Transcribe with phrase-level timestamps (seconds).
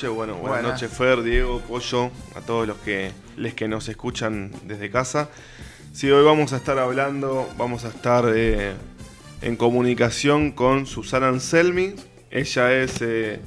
[0.00, 4.92] Bueno, buenas, noches Fer, Diego, Pollo, a todos los que, les que nos escuchan desde
[4.92, 5.28] casa.
[5.92, 8.74] Sí, hoy vamos a estar hablando, vamos a estar eh,
[9.42, 11.96] en comunicación con Susana Anselmi.
[12.30, 13.40] Ella es eh,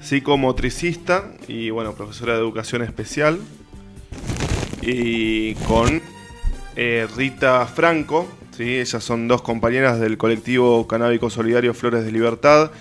[0.00, 3.38] psicomotricista y bueno, profesora de educación especial.
[4.80, 6.02] Y con
[6.74, 8.26] eh, Rita Franco,
[8.56, 8.80] ¿sí?
[8.80, 12.72] ellas son dos compañeras del colectivo canábico solidario Flores de Libertad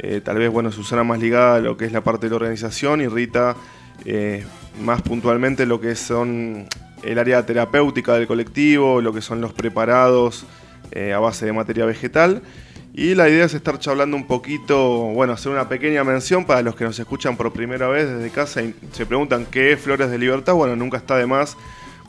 [0.00, 2.36] eh, tal vez, bueno, Susana más ligada a lo que es la parte de la
[2.36, 3.56] organización y Rita
[4.04, 4.44] eh,
[4.80, 6.66] más puntualmente lo que son
[7.02, 10.46] el área terapéutica del colectivo, lo que son los preparados
[10.92, 12.42] eh, a base de materia vegetal.
[12.94, 16.74] Y la idea es estar charlando un poquito, bueno, hacer una pequeña mención para los
[16.74, 20.18] que nos escuchan por primera vez desde casa y se preguntan qué es Flores de
[20.18, 20.54] Libertad.
[20.54, 21.56] Bueno, nunca está de más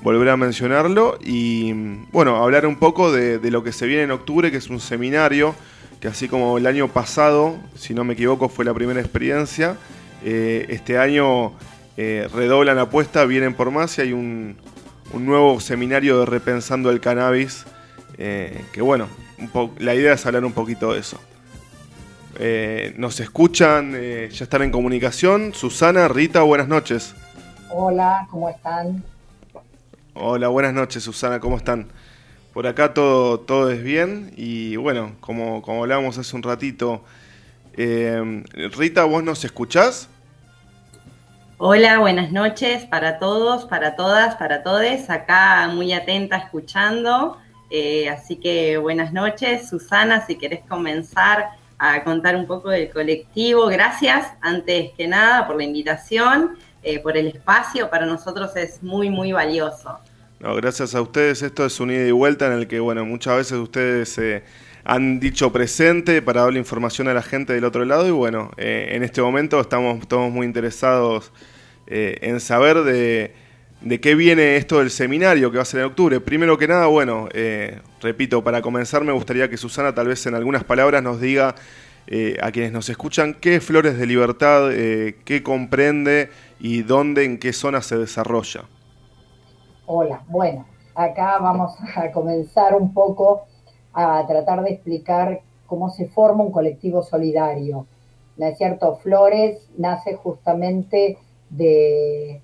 [0.01, 1.73] volver a mencionarlo y,
[2.11, 4.79] bueno, hablar un poco de, de lo que se viene en octubre, que es un
[4.79, 5.53] seminario
[5.99, 9.77] que así como el año pasado, si no me equivoco, fue la primera experiencia,
[10.23, 11.53] eh, este año
[11.97, 14.57] eh, redoblan la apuesta, vienen por más y hay un,
[15.13, 17.65] nuevo seminario de Repensando el Cannabis,
[18.17, 19.07] eh, que bueno,
[19.79, 21.19] la idea es hablar un poquito de eso.
[22.97, 25.53] nos escuchan, ya están en comunicación.
[25.53, 27.15] Susana, Rita, buenas noches.
[27.71, 29.03] Hola, ¿cómo están?
[30.13, 31.87] Hola, buenas noches, Susana, ¿cómo están?
[32.59, 37.05] Por acá todo, todo es bien y bueno, como, como hablábamos hace un ratito,
[37.77, 38.43] eh,
[38.75, 40.09] Rita, ¿vos nos escuchás?
[41.57, 45.09] Hola, buenas noches para todos, para todas, para todes.
[45.09, 47.37] Acá muy atenta escuchando.
[47.69, 53.67] Eh, así que buenas noches, Susana, si querés comenzar a contar un poco del colectivo.
[53.67, 57.89] Gracias, antes que nada, por la invitación, eh, por el espacio.
[57.89, 59.97] Para nosotros es muy, muy valioso.
[60.41, 61.41] Gracias a ustedes.
[61.41, 64.41] Esto es un ida y vuelta en el que, bueno, muchas veces ustedes eh,
[64.85, 68.91] han dicho presente para darle información a la gente del otro lado y, bueno, eh,
[68.91, 71.33] en este momento estamos todos muy interesados
[71.87, 73.33] eh, en saber de,
[73.81, 76.21] de, qué viene esto del seminario que va a ser en octubre.
[76.21, 77.27] Primero que nada, bueno,
[78.01, 81.55] repito, para comenzar me gustaría que Susana tal vez en algunas palabras nos diga
[82.41, 86.29] a quienes nos escuchan qué es Flores de Libertad, qué comprende
[86.61, 88.63] y dónde, en qué zona se desarrolla.
[89.91, 93.45] Hola, bueno, acá vamos a comenzar un poco
[93.91, 97.87] a tratar de explicar cómo se forma un colectivo solidario.
[98.37, 98.97] ¿No es cierto?
[98.97, 101.17] Flores nace justamente
[101.49, 102.39] de,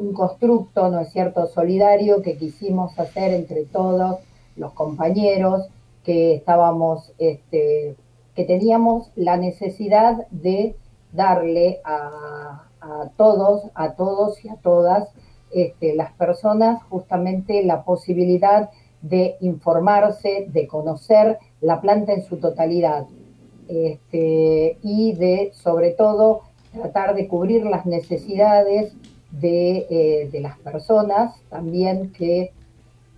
[0.00, 4.20] un constructo, ¿no es cierto?, solidario que quisimos hacer entre todos
[4.56, 5.68] los compañeros
[6.02, 7.94] que estábamos, este,
[8.34, 10.76] que teníamos la necesidad de
[11.12, 15.10] darle a, a todos, a todos y a todas
[15.54, 18.70] este, las personas justamente la posibilidad
[19.02, 23.06] de informarse, de conocer la planta en su totalidad
[23.68, 28.94] este, y de, sobre todo, tratar de cubrir las necesidades
[29.30, 32.52] de, eh, las personas también que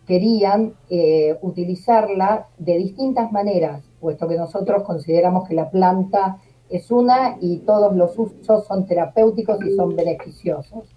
[0.06, 6.38] querían eh, utilizarla de distintas maneras, puesto que nosotros consideramos que la planta
[6.68, 10.95] es una y todos los usos son terapéuticos y son beneficiosos.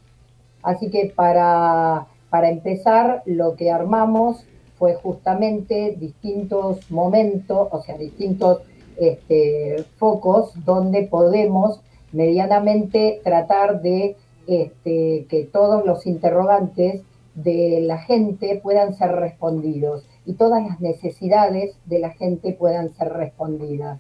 [0.63, 4.45] Así que para, empezar, lo que armamos
[4.77, 8.61] fue justamente distintos momentos, o sea, distintos
[8.97, 11.81] este, focos donde podemos
[12.11, 14.15] medianamente tratar de
[14.47, 17.01] este, que todos los interrogantes
[17.35, 23.13] de la gente puedan ser respondidos y todas las necesidades de la gente puedan ser
[23.13, 23.99] respondidas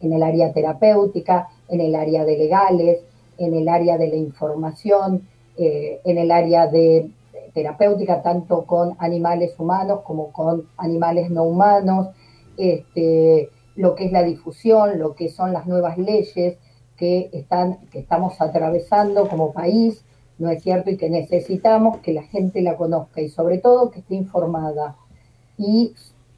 [0.00, 3.00] en el área terapéutica, en el área de legales,
[3.38, 7.10] en el área de la información, eh, en el área de
[7.52, 12.08] terapéutica, tanto con animales humanos como con animales no humanos,
[12.56, 16.58] este, lo que es la difusión, lo que son las nuevas leyes
[16.96, 20.04] que, están, que estamos atravesando como país,
[20.38, 20.90] ¿no es cierto?
[20.90, 24.96] Y que necesitamos que la gente la conozca y sobre todo que esté informada.
[25.56, 25.94] Y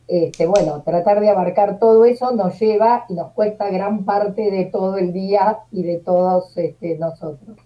[0.08, 4.66] este, bueno, tratar de abarcar todo eso nos lleva y nos cuesta gran parte de
[4.66, 7.56] todo el día y de todos este, nosotros.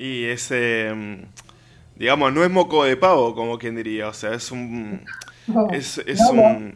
[0.00, 1.24] Y ese, mm,
[1.96, 5.04] digamos, no es moco de pavo, como quien diría, o sea, es un...
[5.72, 6.00] es,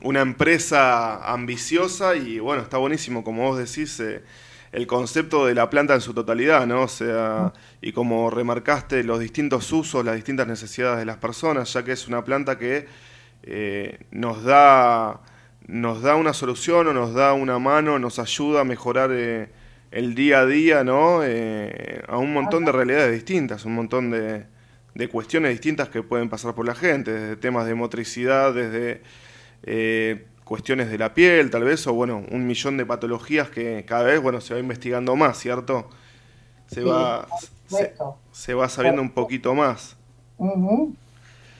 [0.02, 4.22] una empresa ambiciosa y bueno, está buenísimo, como vos decís, eh,
[4.72, 6.82] el concepto de la planta en su totalidad, ¿no?
[6.82, 11.82] O sea, y como remarcaste, los distintos usos, las distintas necesidades de las personas, ya
[11.82, 12.86] que es una planta que
[13.42, 15.22] eh, nos, da,
[15.66, 19.08] nos da una solución o nos da una mano, nos ayuda a mejorar...
[19.14, 19.63] Eh,
[19.94, 21.22] el día a día, ¿no?
[21.22, 24.46] Eh, a un montón de realidades distintas, un montón de,
[25.08, 29.02] cuestiones distintas que pueden pasar por la gente, desde temas de motricidad, desde
[29.62, 34.02] eh, cuestiones de la piel, tal vez, o bueno, un millón de patologías que cada
[34.02, 35.88] vez, bueno, se va investigando más, ¿cierto?
[36.66, 37.26] se va,
[38.32, 39.96] se, va sabiendo un poquito más.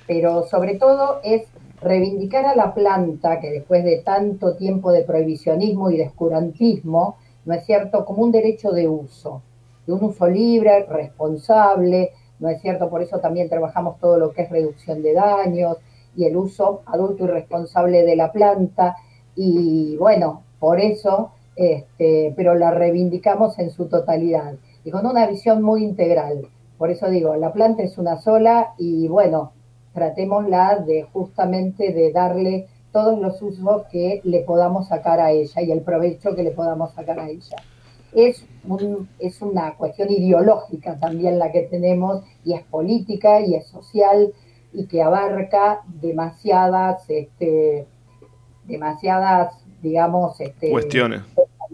[0.07, 1.45] Pero sobre todo es
[1.81, 7.55] reivindicar a la planta que después de tanto tiempo de prohibicionismo y de escurantismo, ¿no
[7.55, 9.43] es cierto?, como un derecho de uso,
[9.87, 12.89] de un uso libre, responsable, ¿no es cierto?
[12.91, 15.79] Por eso también trabajamos todo lo que es reducción de daños
[16.17, 18.97] y el uso adulto y responsable de la planta.
[19.37, 24.55] Y bueno, por eso, este, pero la reivindicamos en su totalidad
[24.85, 26.49] y con una visión muy integral.
[26.79, 29.53] Por eso digo, la planta es una sola y bueno,
[29.93, 35.73] tratémosla de justamente de darle todos los usos que le podamos sacar a ella y
[35.73, 37.57] el provecho que le podamos sacar a ella.
[38.13, 38.47] Es,
[39.19, 44.33] es una cuestión ideológica también la que tenemos y es política y es social
[44.73, 47.89] y que abarca demasiadas, este,
[48.63, 51.23] demasiadas, digamos, este, cuestiones.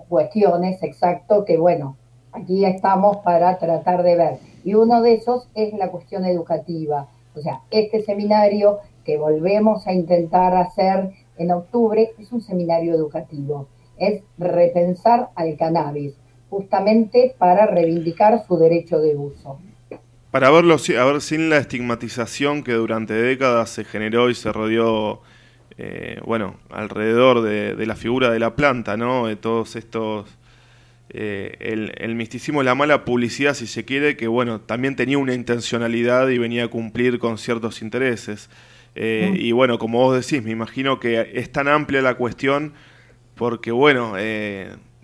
[0.08, 1.98] Cuestiones, exacto, que bueno,
[2.32, 4.38] aquí estamos para tratar de ver.
[4.64, 7.08] Y uno de esos es la cuestión educativa.
[7.36, 13.68] O sea, este seminario que volvemos a intentar hacer en octubre es un seminario educativo.
[13.98, 16.14] Es repensar al cannabis,
[16.50, 19.58] justamente para reivindicar su derecho de uso.
[20.30, 25.22] Para verlo, a ver, sin la estigmatización que durante décadas se generó y se rodeó,
[25.76, 29.26] eh, bueno, alrededor de, la figura de la planta, ¿no?
[29.26, 30.28] De todos estos,
[31.08, 31.56] eh,
[31.98, 36.38] el, misticismo, la mala publicidad, si se quiere, que, bueno, también tenía una intencionalidad y
[36.38, 38.50] venía a cumplir con ciertos intereses.
[38.94, 42.74] Eh, y bueno, como vos decís, me imagino que es tan amplia la cuestión
[43.34, 44.16] porque, bueno,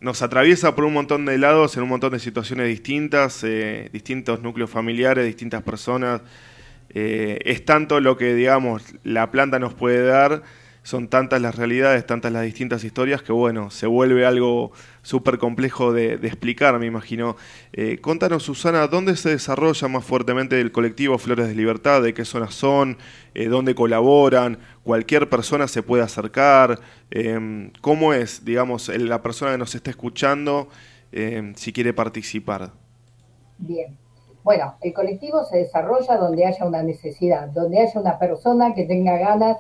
[0.01, 4.43] nos atraviesa por un montón de lados, en un montón de situaciones distintas, eh, distintos
[4.43, 6.21] núcleos familiares, distintas personas.
[6.91, 10.43] Eh, es tanto lo que, digamos, la planta nos puede dar
[10.87, 14.71] son tantas las realidades, tantas las distintas historias que bueno, se vuelve algo
[15.03, 17.35] súper complejo de, explicar, me imagino.
[17.73, 22.03] Eh, contanos, Susana, ¿dónde se desarrolla más fuertemente el colectivo Flores de Libertad?
[22.03, 22.99] ¿De qué zonas son?
[23.35, 24.61] Eh, ¿Dónde colaboran?
[24.85, 26.79] ¿Cualquier persona se puede acercar?
[27.11, 30.69] Em, ¿Cómo es, digamos, la persona que nos está escuchando
[31.11, 32.71] em, si quiere participar?
[33.59, 33.99] Bien.
[34.45, 39.19] Bueno, el colectivo se desarrolla donde haya una necesidad, donde haya una persona que tenga
[39.19, 39.57] ganas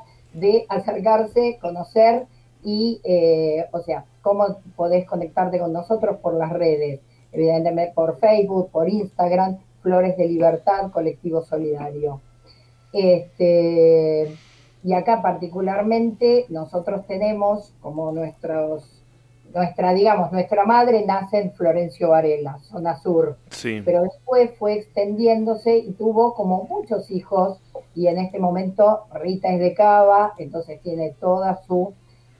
[0.69, 2.27] acercarse, conocer
[2.63, 7.01] y, eh, o sea, cómo podés conectarte con nosotros por las redes,
[7.33, 12.21] evidentemente por Facebook, por Instagram, Flores de Libertad, Colectivo Solidario.
[12.93, 14.35] Este,
[14.83, 18.96] y acá particularmente nosotros tenemos como nuestros
[19.55, 23.37] nuestra, digamos, nuestra madre nace en Florencio Varela, zona sur,
[23.85, 27.59] pero después fue extendiéndose y tuvo como muchos hijos.
[27.95, 31.95] Y en este momento Rita es de Cava, entonces tiene toda su,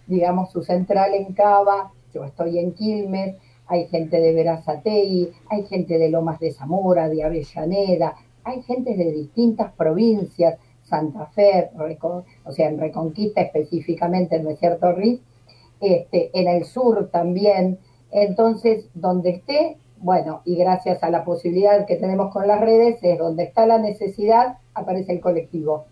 [0.07, 3.37] digamos, su central en Cava, yo estoy en Quilmes,
[3.67, 8.15] hay gente de Verazategui, hay gente de Lomas de Zamora, de Avellaneda,
[8.45, 11.71] hay gente de distintas provincias, Santa Fe,
[12.45, 15.21] o sea, en Reconquista específicamente, ¿no es cierto, Riz?
[15.81, 17.79] Este, en el sur también.
[18.11, 23.19] Entonces, donde esté, bueno, y gracias a la posibilidad que tenemos con las redes, es
[23.19, 25.87] donde está la necesidad, aparece el colectivo.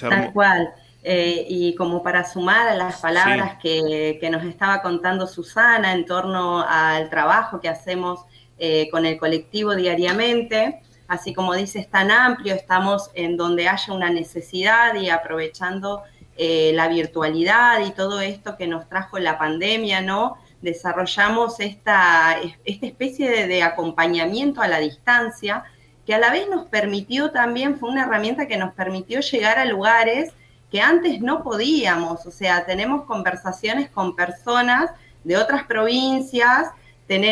[0.00, 0.72] Tal cual.
[1.08, 6.64] Eh, y como para sumar a las palabras que, nos estaba contando Susana en torno
[6.66, 8.24] al trabajo que hacemos
[8.58, 13.92] eh, con el colectivo diariamente, así como dice, es tan amplio, estamos en donde haya
[13.92, 16.02] una necesidad y aprovechando
[16.38, 20.36] eh, la virtualidad y todo esto que nos trajo la pandemia, ¿no?
[20.60, 25.64] Desarrollamos esta, esta especie de, acompañamiento a la distancia
[26.04, 29.64] que a la vez nos permitió también, fue una herramienta que nos permitió llegar a
[29.64, 30.32] lugares
[30.70, 34.90] que antes no podíamos, o sea, tenemos conversaciones con personas
[35.24, 36.68] de otras provincias,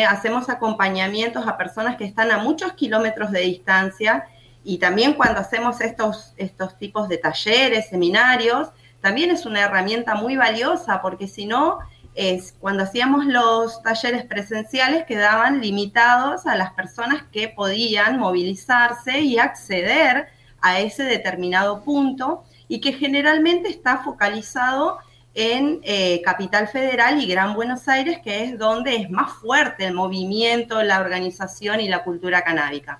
[0.07, 4.25] hacemos acompañamientos a personas que están a muchos kilómetros de distancia
[4.63, 8.69] y también cuando hacemos estos, estos tipos de talleres, seminarios,
[9.05, 11.77] también es una herramienta muy valiosa porque si no,
[12.15, 19.37] es cuando hacíamos los talleres presenciales quedaban limitados a las personas que podían movilizarse y
[19.37, 20.25] acceder
[20.59, 24.97] a ese determinado punto y que generalmente está focalizado
[25.35, 29.93] en eh, Capital Federal y Gran Buenos Aires, que es donde es más fuerte el
[29.93, 32.99] movimiento, la organización y la cultura canábica.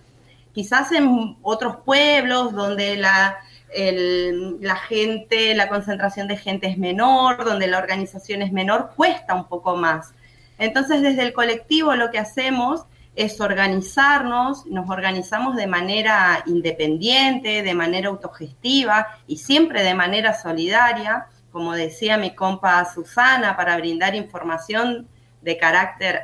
[0.53, 3.39] Quizás en otros pueblos donde la,
[3.75, 9.48] la gente, la concentración de gente es menor, donde la organización es menor, cuesta un
[9.48, 10.13] poco más.
[10.58, 17.74] Entonces, desde el colectivo lo que hacemos es organizarnos, nos organizamos de manera independiente, de
[17.74, 25.08] manera autogestiva y siempre de manera solidaria, como decía mi compa Susana, para brindar información
[25.41, 26.24] de carácter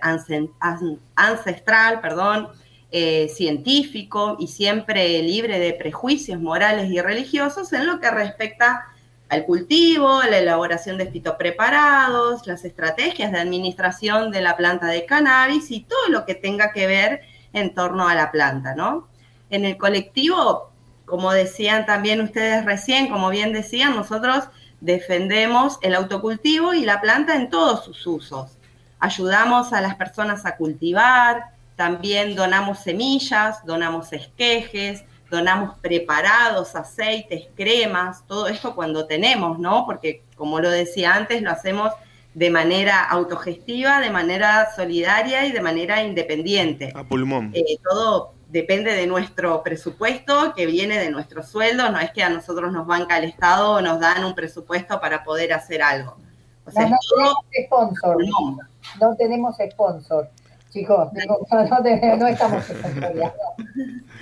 [1.16, 2.50] ancestral, perdón,
[2.92, 8.88] eh, científico y siempre libre de prejuicios morales y religiosos en lo que respecta
[9.30, 15.72] al cultivo, la elaboración de fitopreparados, las estrategias de administración de la planta de cannabis
[15.72, 17.22] y todo lo que tenga que ver
[17.54, 19.08] en torno a la planta, ¿no?
[19.50, 20.72] En el colectivo,
[21.06, 24.50] como decían también ustedes recién, como bien decían, nosotros
[24.82, 28.58] defendemos el autocultivo y la planta en todos sus usos.
[29.00, 38.24] Ayudamos a las personas a cultivar, también donamos semillas, donamos esquejes, donamos preparados, aceites, cremas,
[38.28, 39.88] todo esto cuando tenemos, ¿no?
[39.88, 41.92] Porque como lo decía antes, lo hacemos
[42.36, 46.94] de manera autogestiva, de manera solidaria y de manera independiente.
[46.94, 47.50] A pulmón.
[47.56, 52.30] Eh, todo depende de nuestro presupuesto, que viene de nuestro sueldo, no es que a
[52.30, 56.16] nosotros nos banca el Estado o nos dan un presupuesto para poder hacer algo.
[56.64, 57.36] O sea, no, tenemos
[57.66, 58.18] sponsor.
[59.00, 60.30] No tenemos sponsor.
[60.72, 62.66] Chicos, no, estamos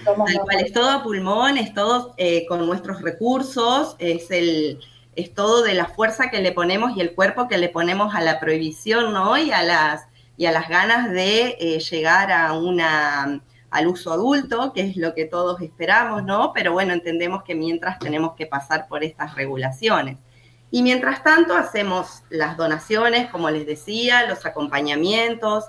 [0.03, 4.79] Tal es todo a pulmón, es todo eh, con nuestros recursos, es el
[5.15, 8.21] es todo de la fuerza que le ponemos y el cuerpo que le ponemos a
[8.21, 9.37] la prohibición, ¿no?
[9.37, 14.71] Y a las, y a las ganas de eh, llegar a una, al uso adulto,
[14.73, 16.53] que es lo que todos esperamos, ¿no?
[16.53, 20.17] Pero bueno, entendemos que mientras tenemos que pasar por estas regulaciones.
[20.71, 25.65] Y mientras tanto hacemos las donaciones, como les decía, los acompañamientos,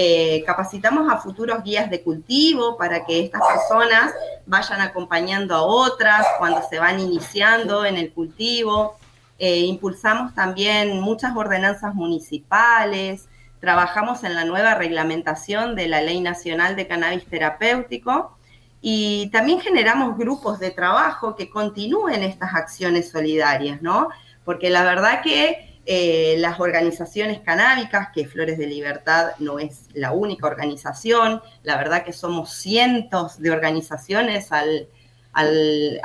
[0.00, 4.14] eh, capacitamos a futuros guías de cultivo para que estas personas
[4.46, 8.96] vayan acompañando a otras cuando se van iniciando en el cultivo.
[9.40, 13.28] Eh, impulsamos también muchas ordenanzas municipales,
[13.58, 18.38] trabajamos en la nueva reglamentación de la Ley Nacional de Cannabis Terapéutico
[18.80, 24.10] y también generamos grupos de trabajo que continúen estas acciones solidarias, ¿no?
[24.44, 30.12] Porque la verdad que eh, las organizaciones canábicas, que Flores de Libertad no es la
[30.12, 34.64] única organización, la verdad que somos cientos de organizaciones a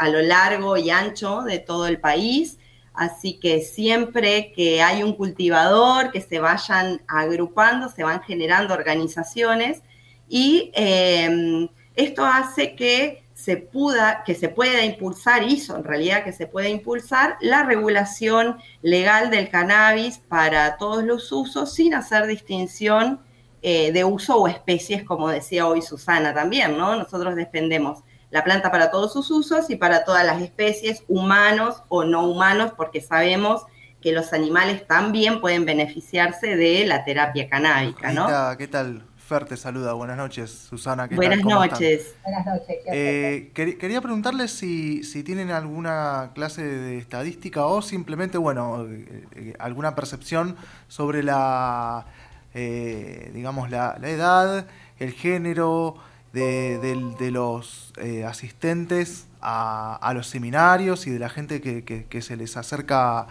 [0.08, 2.60] lo largo y ancho de todo el país,
[2.94, 9.82] así que siempre que hay un cultivador, que se vayan agrupando, se van generando organizaciones
[10.30, 16.32] y eh, esto hace que se pueda, que se pueda impulsar, hizo en realidad que
[16.32, 23.20] se pueda impulsar la regulación legal del cannabis para todos los usos sin hacer distinción
[23.62, 26.96] eh, de uso o especies, como decía hoy Susana también, ¿no?
[26.96, 28.00] Nosotros defendemos
[28.32, 32.72] la planta para todos sus usos y para todas las especies, humanos o no humanos,
[32.78, 33.64] porque sabemos
[34.00, 38.26] que los animales también pueden beneficiarse de la terapia canábica, ¿no?
[38.58, 39.04] ¿Qué tal?
[39.34, 39.94] Fer te saluda.
[39.94, 41.08] Buenas noches, Susana.
[41.08, 42.14] Buenas noches.
[42.24, 42.78] Buenas noches.
[42.86, 49.96] Eh, quería preguntarles si, tienen alguna clase de estadística o simplemente, bueno, eh, eh, alguna
[49.96, 50.56] percepción
[50.88, 52.06] sobre la,
[52.54, 54.68] digamos, la, edad,
[55.00, 55.96] el género
[56.32, 57.92] de, los
[58.28, 63.26] asistentes a, los seminarios y de la gente que se les acerca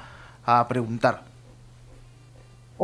[0.45, 1.32] a preguntar.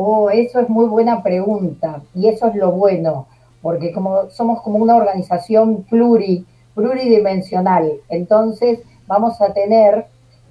[0.01, 3.27] Oh, eso es muy buena pregunta y eso es lo bueno,
[3.61, 10.05] porque como somos como una organización pluri, pluridimensional, entonces vamos a tener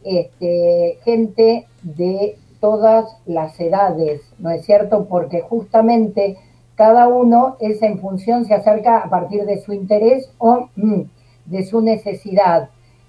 [0.05, 5.07] este, gente de todas las edades, ¿no es cierto?
[5.07, 6.37] Porque justamente
[6.75, 11.05] cada uno es en función, se acerca a partir de su interés o mm,
[11.47, 12.69] de su necesidad.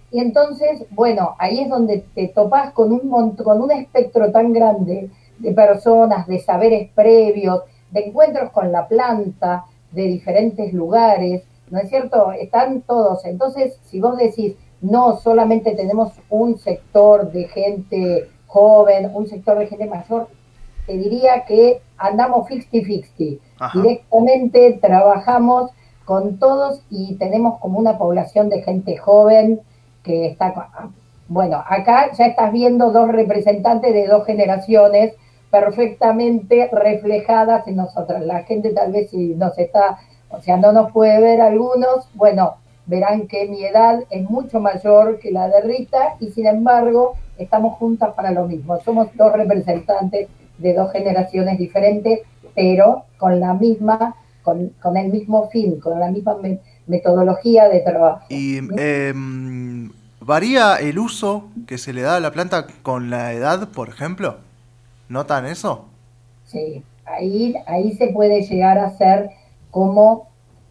[0.10, 5.10] Y entonces, bueno, ahí es donde te topas con un, con un espectro tan grande
[5.40, 11.90] de personas, de saberes previos, de encuentros con la planta, de diferentes lugares, ¿no es
[11.90, 12.32] cierto?
[12.32, 13.26] Están todos.
[13.26, 19.68] Entonces, si vos decís, no solamente tenemos un sector de gente joven, un sector de
[19.68, 20.28] gente mayor,
[20.86, 23.40] te diría que andamos 50-50.
[23.74, 25.72] Directamente trabajamos
[26.06, 29.62] con todos y tenemos como una población de gente joven
[30.04, 30.72] que está...
[31.28, 35.14] Bueno, acá ya estás viendo dos representantes de dos generaciones
[35.52, 38.24] perfectamente reflejadas en nosotras.
[38.24, 42.56] La gente tal vez si nos está, o sea, no nos puede ver algunos, bueno,
[42.86, 47.78] verán que mi edad es mucho mayor que la de Rita y sin embargo estamos
[47.78, 48.80] juntas para lo mismo.
[48.82, 50.28] Somos dos representantes
[50.58, 52.20] de dos generaciones diferentes,
[52.56, 56.38] pero con la misma, con, el mismo fin, con la misma
[56.88, 58.26] metodología de trabajo.
[58.30, 63.70] ¿Y em, varía el uso que se le da a la planta con la edad,
[63.70, 64.38] por ejemplo?
[65.10, 65.86] ¿Notan eso?
[66.46, 69.32] Sí, ahí, ahí se puede llegar a ser
[69.72, 70.30] como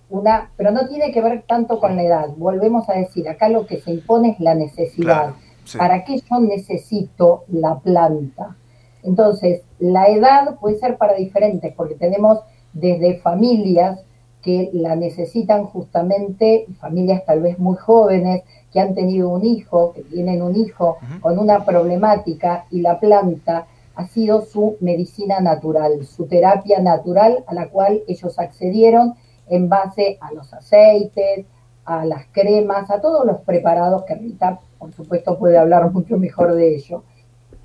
[0.08, 2.28] una, pero no tiene que ver tanto con la edad.
[2.36, 5.34] Volvemos a decir, acá lo que se impone es la necesidad.
[5.76, 8.56] ¿Para qué yo necesito la planta?
[9.02, 12.40] Entonces, la edad puede ser para diferentes, porque tenemos
[12.72, 14.00] desde familias
[14.42, 20.02] que la necesitan justamente familias tal vez muy jóvenes que han tenido un hijo, que
[20.02, 23.66] tienen un hijo con una problemática y la planta
[23.98, 29.14] ha sido su medicina natural, su terapia natural a la cual ellos accedieron
[29.48, 31.46] en base a los aceites,
[31.84, 36.54] a las cremas, a todos los preparados que Rita, por supuesto, puede hablar mucho mejor
[36.54, 37.02] de ello.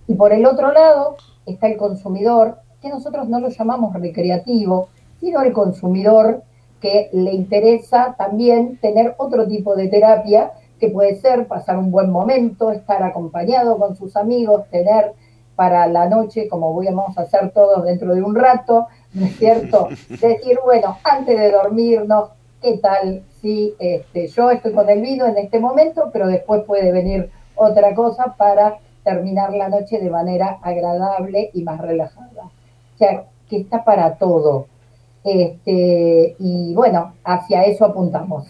[0.08, 5.44] Y por el otro lado está el consumidor, que nosotros no lo llamamos recreativo, sino
[5.44, 6.42] el consumidor
[6.82, 12.10] que le interesa también tener otro tipo de terapia, que puede ser pasar un buen
[12.10, 15.14] momento, estar acompañado con sus amigos, tener
[15.56, 19.90] para la noche, como vamos a hacer todos dentro de un rato, ¿no es cierto?
[20.10, 22.30] Decir, bueno, antes de dormirnos,
[22.62, 26.92] ¿qué tal si este, yo estoy con el vino en este momento, pero después puede
[26.92, 32.44] venir otra cosa para terminar la noche de manera agradable y más relajada?
[32.46, 34.68] O sea, que está para todo.
[35.24, 38.48] Este, y bueno, hacia eso apuntamos.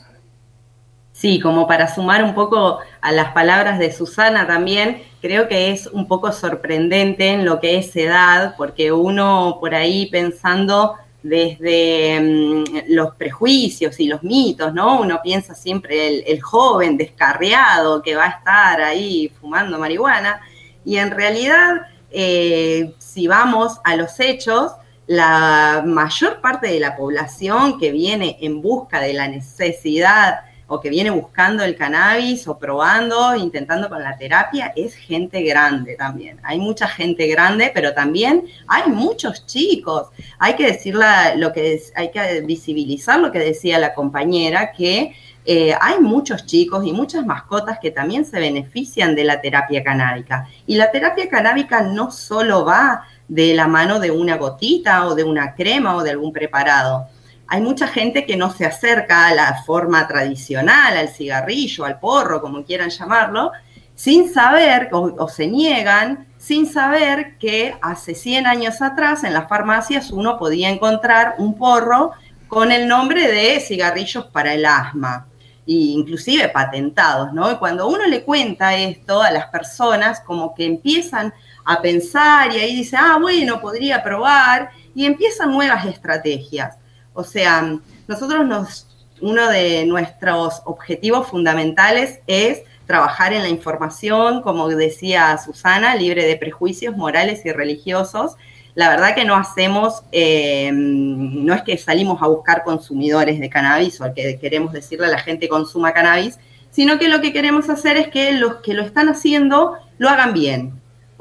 [1.13, 5.85] Sí, como para sumar un poco a las palabras de Susana también, creo que es
[5.85, 12.63] un poco sorprendente en lo que es edad, porque uno por ahí pensando desde mm,
[12.89, 14.99] los prejuicios y los mitos, ¿no?
[15.01, 20.41] Uno piensa siempre el, joven descarriado que va a estar ahí fumando marihuana,
[20.83, 24.71] y en realidad, eh, si vamos a los hechos,
[25.05, 30.41] la mayor parte de la población que viene en busca de la necesidad
[30.73, 35.95] o que viene buscando el cannabis o probando, intentando con la terapia, es gente grande
[35.95, 36.39] también.
[36.43, 40.07] Hay mucha gente grande, pero también hay muchos chicos.
[40.39, 45.13] Hay que decir lo que hay que visibilizar lo que decía la compañera, que
[45.45, 50.47] eh, hay muchos chicos y muchas mascotas que también se benefician de la terapia canábica.
[50.65, 55.23] Y la terapia canábica no solo va de la mano de una gotita o de
[55.23, 57.07] una crema o de algún preparado
[57.47, 62.41] hay mucha gente que no se acerca a la forma tradicional, al cigarrillo, al porro,
[62.41, 63.51] como quieran llamarlo,
[63.95, 70.11] sin saber o, se niegan sin saber que hace 100 años atrás en las farmacias
[70.11, 72.11] uno podía encontrar un porro
[72.47, 75.27] con el nombre de cigarrillos para el asma,
[75.65, 77.49] e inclusive patentados, ¿no?
[77.51, 82.59] Y cuando uno le cuenta esto a las personas, como que empiezan a pensar y
[82.59, 86.77] ahí dice, ah, bueno, podría probar, y empiezan nuevas estrategias.
[87.13, 88.87] O sea, nosotros nos,
[89.21, 96.35] uno de nuestros objetivos fundamentales es trabajar en la información, como decía Susana, libre de
[96.35, 98.35] prejuicios morales y religiosos.
[98.75, 104.01] La verdad que no hacemos, eh, no es que salimos a buscar consumidores de cannabis
[104.01, 106.39] o que queremos decirle a la gente consuma cannabis,
[106.71, 110.33] sino que lo que queremos hacer es que los que lo están haciendo lo hagan
[110.33, 110.73] bien,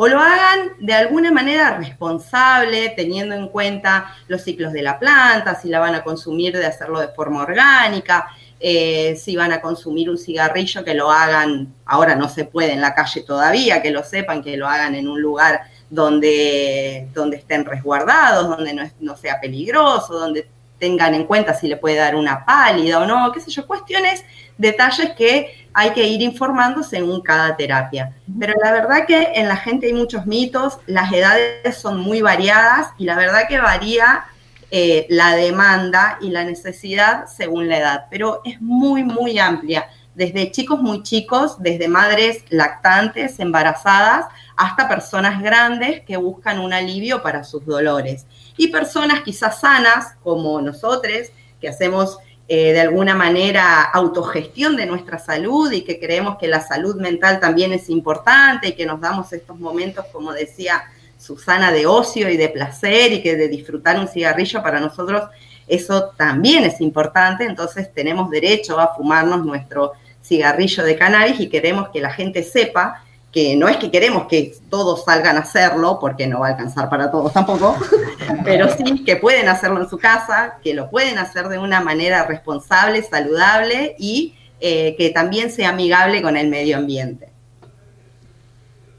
[0.03, 5.55] o lo hagan de alguna manera responsable, teniendo en cuenta los ciclos de la planta,
[5.55, 8.27] si la van a consumir de hacerlo de forma orgánica,
[8.59, 12.81] eh, si van a consumir un cigarrillo, que lo hagan, ahora no se puede en
[12.81, 17.65] la calle todavía, que lo sepan, que lo hagan en un lugar donde, donde estén
[17.65, 20.49] resguardados, donde no, no sea peligroso, donde
[20.83, 24.25] tengan en cuenta si le puede dar una pálida o no, qué sé yo, cuestiones,
[24.59, 28.13] detalles que hay que ir informando según cada terapia.
[28.41, 32.89] Pero la verdad que en la gente hay muchos mitos, las edades son muy variadas
[32.99, 34.25] y la verdad que varía
[34.73, 40.51] eh, la demanda y la necesidad según la edad, pero es muy, muy amplia, desde
[40.51, 47.45] chicos muy chicos, desde madres lactantes, embarazadas, hasta personas grandes que buscan un alivio para
[47.45, 48.27] sus dolores.
[48.57, 51.29] Y personas quizás sanas, como nosotros,
[51.61, 56.61] que hacemos eh, de alguna manera autogestión de nuestra salud y que creemos que la
[56.61, 60.83] salud mental también es importante y que nos damos estos momentos, como decía
[61.19, 65.23] Susana, de ocio y de placer y que de disfrutar un cigarrillo para nosotros
[65.67, 71.89] eso también es importante, entonces tenemos derecho a fumarnos nuestro cigarrillo de cannabis y queremos
[71.91, 76.27] que la gente sepa que no es que queremos que todos salgan a hacerlo, porque
[76.27, 77.77] no va a alcanzar para todos tampoco,
[78.45, 82.27] pero sí que pueden hacerlo en su casa, que lo pueden hacer de una manera
[82.27, 87.31] responsable, saludable y eh, que también sea amigable con el medio ambiente.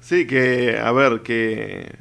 [0.01, 1.95] Sí, que, a ver, que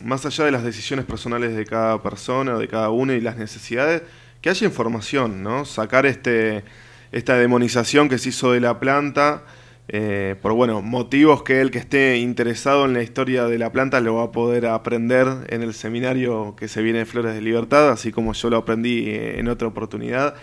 [0.00, 3.36] más allá de las decisiones personales de cada persona o de cada uno y las
[3.36, 4.02] necesidades,
[4.42, 5.64] que haya información, ¿no?
[5.64, 6.62] Sacar este,
[7.10, 9.42] esta demonización que se hizo de la planta
[9.92, 13.98] eh, por bueno, motivos que el que esté interesado en la historia de la planta
[14.00, 17.90] lo va a poder aprender en el seminario que se viene de Flores de Libertad,
[17.90, 20.36] así como yo lo aprendí eh, en otra oportunidad.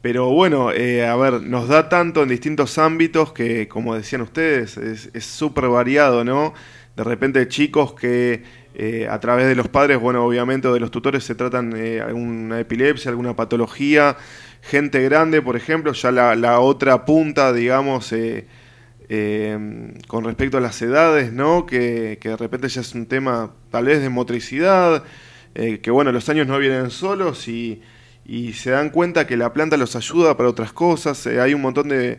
[0.00, 4.76] Pero bueno, eh, a ver, nos da tanto en distintos ámbitos que, como decían ustedes,
[4.76, 6.54] es súper variado, ¿no?
[6.94, 8.44] de repente chicos que
[9.10, 13.10] a través de los padres, bueno, obviamente, o de los tutores se tratan alguna epilepsia,
[13.10, 14.16] alguna patología,
[14.62, 18.12] gente grande, por ejemplo, ya la, otra punta, digamos,
[19.08, 21.66] eh, con respecto a las edades, ¿no?
[21.66, 25.04] Que, de repente ya es un tema tal vez de motricidad,
[25.54, 27.82] que bueno, los años no vienen solos y,
[28.54, 32.18] se dan cuenta que la planta los ayuda para otras cosas, hay un montón de,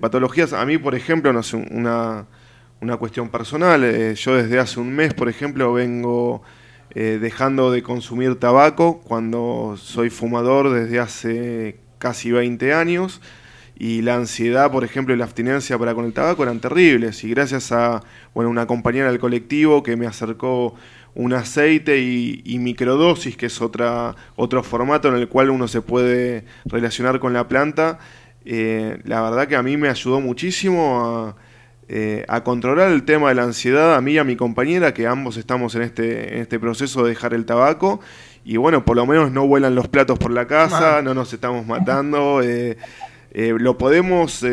[0.00, 0.52] patologías.
[0.52, 2.26] A mí, por ejemplo, no sé, una
[2.80, 3.84] una cuestión personal.
[3.84, 6.42] Eh, yo desde hace un mes, por ejemplo, vengo
[6.94, 13.20] eh, dejando de consumir tabaco cuando soy fumador desde hace casi 20 años
[13.80, 17.24] y la ansiedad, por ejemplo, y la abstinencia para con el tabaco eran terribles.
[17.24, 18.02] Y gracias a
[18.34, 20.74] bueno, una compañera del colectivo que me acercó
[21.14, 26.44] un aceite y, microdosis, que es otra, otro formato en el cual uno se puede
[26.66, 27.98] relacionar con la planta,
[28.44, 31.36] eh, la verdad que a mí me ayudó muchísimo a
[31.92, 35.08] eh, a controlar el tema de la ansiedad a mí y a mi compañera, que
[35.08, 37.98] ambos estamos en este, en este proceso de dejar el tabaco.
[38.44, 41.66] Y bueno, por lo menos no vuelan los platos por la casa, no nos estamos
[41.66, 42.42] matando.
[42.44, 42.76] Eh,
[43.32, 44.44] eh, lo podemos,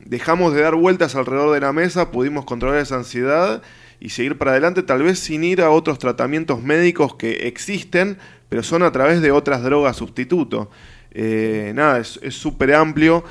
[0.00, 3.62] dejamos de dar vueltas alrededor de la mesa, pudimos controlar esa ansiedad
[4.00, 8.18] y seguir para adelante, tal vez sin ir a otros tratamientos médicos que existen,
[8.48, 10.70] pero son a través de otras drogas sustituto.
[11.14, 13.24] nada, es súper amplio.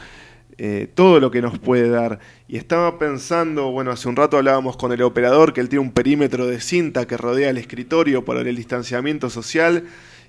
[0.60, 2.18] Eh, todo lo que nos puede dar.
[2.48, 5.92] Y estaba pensando, bueno, hace un rato hablábamos con el operador que él tiene un
[5.92, 9.84] perímetro de cinta que rodea el escritorio para el distanciamiento social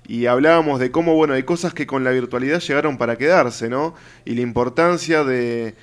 [0.07, 3.95] y hablábamos de cómo, bueno, hay cosas que con la virtualidad llegaron para quedarse, ¿no?
[4.25, 5.75] Y la importancia de,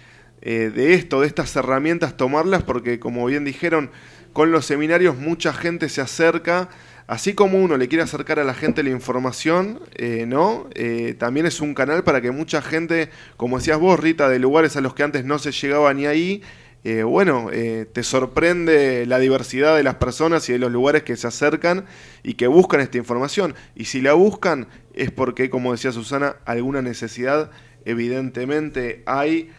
[0.43, 3.91] eh, de esto, de estas herramientas, tomarlas porque, como bien dijeron,
[4.33, 6.69] con los seminarios mucha gente se acerca
[7.07, 10.69] así como uno le quiere acercar a la gente la información, eh, ¿no?
[10.75, 14.77] Eh, también es un canal para que mucha gente, como decías vos, Rita, de lugares
[14.77, 16.43] a los que antes no se llegaba ni ahí,
[16.88, 21.27] eh, bueno, te sorprende la diversidad de las personas y de los lugares que se
[21.27, 21.85] acercan
[22.22, 23.55] y que buscan esta información.
[23.75, 27.51] Y si la buscan es porque, como decía Susana, alguna necesidad
[27.85, 29.51] evidentemente hay.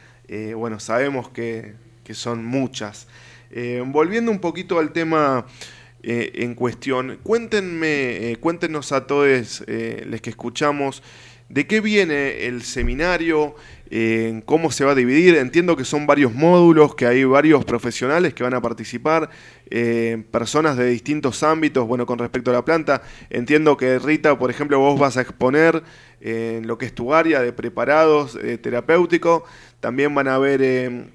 [0.56, 3.08] bueno, sabemos que, que son muchas.
[3.88, 5.46] volviendo un poquito al tema
[6.10, 7.20] eh, en cuestión.
[7.24, 11.04] Cuéntenme, eh, cuéntenos a todos eh, los que escuchamos
[11.50, 13.56] de qué viene el seminario,
[14.46, 15.36] cómo se va a dividir.
[15.36, 19.30] Entiendo que son varios módulos, que hay varios profesionales que van a participar,
[20.32, 23.02] personas de distintos ámbitos, bueno, con respecto a la planta.
[23.30, 25.84] Entiendo que Rita, por ejemplo, vos vas a exponer
[26.20, 29.46] en lo que es tu área de preparados terapéutico.
[29.80, 31.12] También van a haber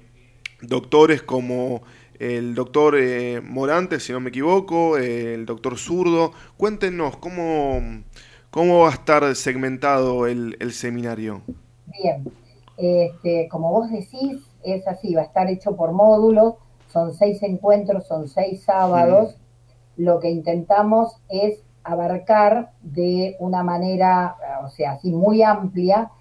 [0.61, 1.83] doctores como
[2.19, 6.31] el doctor eh, Morante, si no me equivoco, el doctor Zurdo.
[6.57, 8.03] Cuéntenos cómo,
[8.53, 11.41] cómo va a estar segmentado el, seminario.
[11.87, 12.23] Bien,
[12.77, 16.53] este, como vos decís, es así, va a estar hecho por módulos,
[16.87, 19.35] son seis encuentros, son seis sábados.
[19.97, 26.11] Lo que intentamos es abarcar de una manera, o sea, así muy amplia,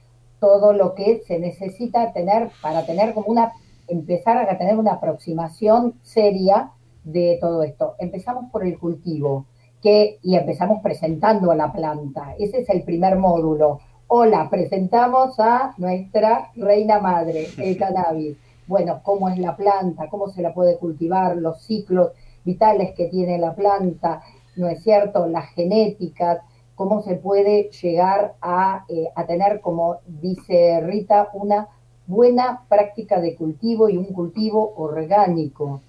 [0.40, 3.52] todo lo que se necesita tener para tener como una
[3.88, 6.70] empezar a tener una aproximación seria
[7.04, 7.94] de todo esto.
[7.98, 9.44] Empezamos por el cultivo
[9.82, 12.34] que, y empezamos presentando a la planta.
[12.38, 13.80] Ese es el primer módulo.
[14.06, 18.36] Hola, presentamos a nuestra reina madre, el cannabis.
[18.68, 22.12] Bueno, cómo es la planta, cómo se la puede cultivar, los ciclos
[22.44, 24.22] vitales que tiene la planta,
[24.56, 25.26] ¿no es cierto?
[25.26, 26.38] Las genéticas,
[26.76, 31.68] cómo se puede llegar a, eh, a tener, como dice Rita, una
[32.06, 35.80] buena práctica de cultivo y un cultivo orgánico,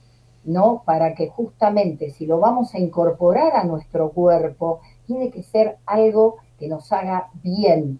[0.46, 0.84] ¿no?
[0.86, 6.38] Para que justamente si lo vamos a incorporar a nuestro cuerpo, tiene que ser algo
[6.58, 8.00] que nos haga bien.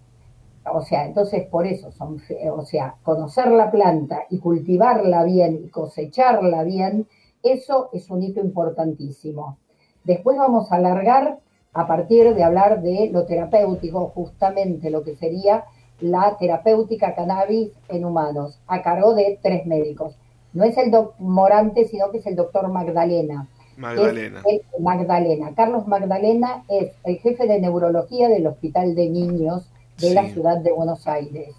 [0.72, 2.22] O sea, entonces por eso son,
[2.56, 7.08] o sea, conocer la planta y cultivarla bien y cosecharla bien,
[7.44, 9.58] eso es un hito importantísimo.
[10.06, 11.40] Después vamos a alargar
[11.74, 15.66] a partir de hablar de lo terapéutico, justamente lo que sería
[16.00, 20.18] la terapéutica cannabis en humanos, a cargo de tres médicos.
[20.54, 23.48] No es el doctor Morante, sino que es el doctor Magdalena.
[23.78, 24.44] Magdalena.
[24.80, 25.54] Magdalena.
[25.56, 30.72] Carlos Magdalena es el jefe de neurología del Hospital de Niños de la ciudad de
[30.72, 31.56] Buenos Aires.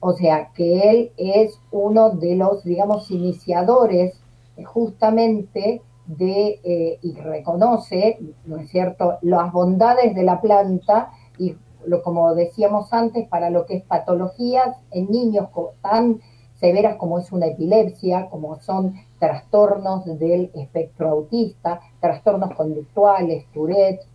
[0.00, 4.20] O sea, que él es uno de los, digamos, iniciadores
[4.64, 11.56] justamente de, eh, y reconoce, ¿no es cierto?, las bondades de la planta y
[12.02, 15.48] como decíamos antes, para lo que es patologías en niños
[15.82, 16.20] tan
[16.58, 24.06] severas como es una epilepsia, como son trastornos del espectro autista, trastornos conductuales, Tourette,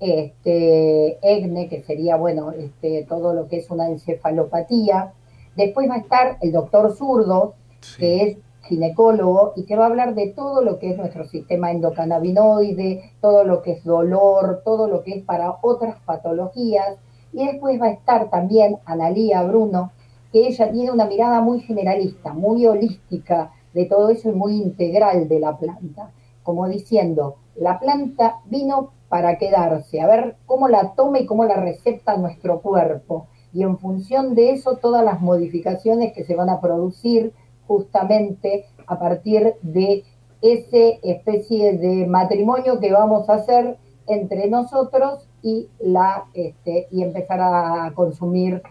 [0.00, 5.12] este, EGNE, que sería, bueno, este, todo lo que es una encefalopatía.
[5.56, 7.54] Después va a estar el doctor zurdo,
[7.98, 11.70] que es ginecólogo y que va a hablar de todo lo que es nuestro sistema
[11.70, 16.96] endocannabinoide, todo lo que es dolor, todo lo que es para otras patologías.
[17.32, 19.92] Y después va a estar también Analía Bruno,
[20.34, 25.28] que ella tiene una mirada muy generalista, muy holística de todo eso y muy integral
[25.28, 26.10] de la planta.
[26.42, 31.54] Como diciendo, la planta vino para quedarse, a ver cómo la toma y cómo la
[31.54, 33.28] recepta nuestro cuerpo.
[33.52, 37.32] Y en función de eso, todas las modificaciones que se van a producir
[37.68, 40.02] justamente a partir de
[40.42, 47.38] ese especie de matrimonio que vamos a hacer entre nosotros y la este, y empezar
[47.40, 48.62] a consumir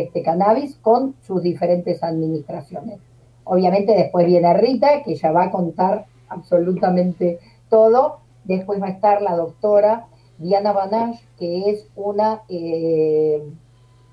[0.00, 2.98] este cannabis con sus diferentes administraciones.
[3.44, 9.22] Obviamente después viene Rita, que ya va a contar absolutamente todo, Después va a estar
[9.22, 10.06] la doctora
[10.38, 13.42] Diana Banach, que es una eh,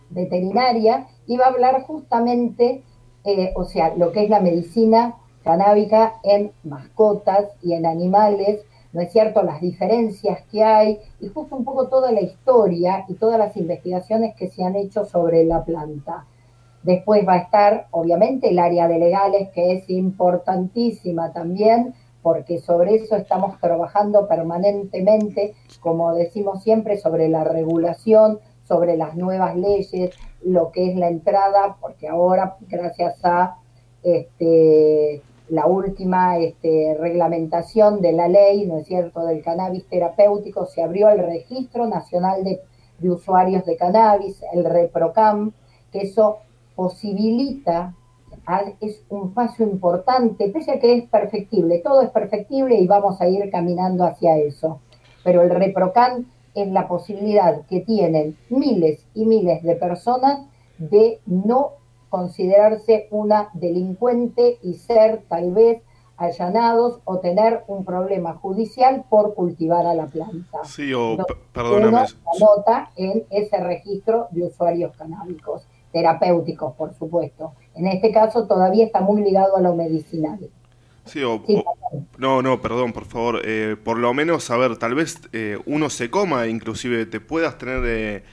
[0.10, 2.84] veterinaria, y va a hablar justamente,
[3.24, 9.02] eh, o sea, lo que es la medicina canábica en mascotas y en animales, ¿no
[9.02, 9.44] es cierto?
[9.44, 14.36] Las diferencias que hay y justo un poco toda la historia y todas las investigaciones
[14.36, 16.26] que se han hecho sobre la planta.
[16.84, 22.96] Después va a estar, obviamente, el área de legales, que es importantísima también, porque sobre
[22.96, 30.12] eso estamos trabajando permanentemente, como decimos siempre, sobre la regulación, sobre las nuevas leyes,
[30.44, 33.58] lo que es la entrada, porque ahora, gracias a
[34.04, 40.84] este, la última este, reglamentación de la ley, ¿no es cierto?, del cannabis terapéutico, se
[40.84, 42.62] abrió el Registro Nacional de,
[43.02, 45.54] Usuarios de Cannabis, el ReproCam,
[45.92, 46.40] que eso
[46.76, 47.94] posibilita
[48.82, 53.28] es un paso importante, pese a que es perfectible, todo es perfectible y vamos a
[53.28, 54.80] ir caminando hacia eso.
[55.24, 61.74] Pero el ReproCan es la posibilidad que tienen miles y miles de personas de no
[62.10, 65.82] considerarse una delincuente y ser tal vez
[66.18, 70.64] allanados o tener un problema judicial por cultivar a la planta.
[70.66, 71.18] Sí, o
[71.54, 72.08] perdóname.
[72.42, 72.64] Uno
[72.98, 77.54] en ese registro de usuarios canábicos terapéuticos, por supuesto.
[77.74, 80.40] En este caso todavía está muy ligado a lo medicinal.
[81.06, 81.42] Sí, o,
[82.18, 83.42] no, no, perdón, por favor.
[83.44, 87.58] Eh, por lo menos, a ver, tal vez eh, uno se coma, inclusive te puedas
[87.58, 88.24] tener eh,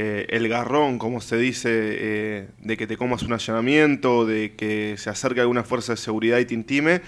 [0.00, 1.70] el garrón, como se dice,
[2.58, 6.44] de que te comas un allanamiento, de que se acerque alguna fuerza de seguridad y
[6.44, 7.00] te intime,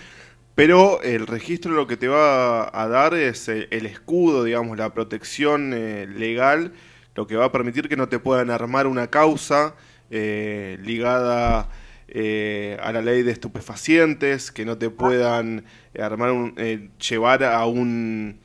[0.57, 5.71] pero el registro lo que te va a dar es el escudo, digamos, la protección
[6.19, 6.73] legal
[7.15, 9.75] lo que va a permitir que no te puedan armar una causa
[10.11, 11.69] eh, ligada
[12.09, 16.55] eh, a la ley de estupefacientes, que no te puedan eh, armar un,
[16.99, 18.41] llevar a un